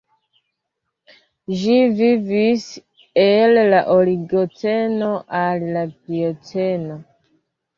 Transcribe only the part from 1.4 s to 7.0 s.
Ĝi vivis el la Oligoceno al la Plioceno.